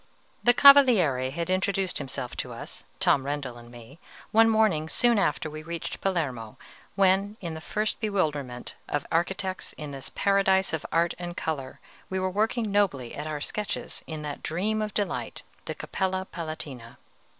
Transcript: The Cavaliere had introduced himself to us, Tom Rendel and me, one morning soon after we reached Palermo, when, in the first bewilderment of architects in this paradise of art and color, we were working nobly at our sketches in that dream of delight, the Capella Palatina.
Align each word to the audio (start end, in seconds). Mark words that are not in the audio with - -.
The 0.43 0.55
Cavaliere 0.55 1.29
had 1.29 1.51
introduced 1.51 1.99
himself 1.99 2.35
to 2.37 2.51
us, 2.53 2.85
Tom 2.99 3.23
Rendel 3.23 3.59
and 3.59 3.69
me, 3.69 3.99
one 4.31 4.49
morning 4.49 4.89
soon 4.89 5.19
after 5.19 5.47
we 5.47 5.61
reached 5.61 6.01
Palermo, 6.01 6.57
when, 6.95 7.37
in 7.39 7.53
the 7.53 7.61
first 7.61 7.99
bewilderment 7.99 8.73
of 8.89 9.05
architects 9.11 9.73
in 9.73 9.91
this 9.91 10.09
paradise 10.15 10.73
of 10.73 10.87
art 10.91 11.13
and 11.19 11.37
color, 11.37 11.79
we 12.09 12.19
were 12.19 12.31
working 12.31 12.71
nobly 12.71 13.13
at 13.13 13.27
our 13.27 13.41
sketches 13.41 14.03
in 14.07 14.23
that 14.23 14.41
dream 14.41 14.81
of 14.81 14.95
delight, 14.95 15.43
the 15.65 15.75
Capella 15.75 16.25
Palatina. 16.33 16.97